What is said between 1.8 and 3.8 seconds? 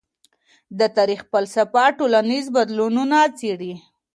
ټولنیز بدلونونه څېړي.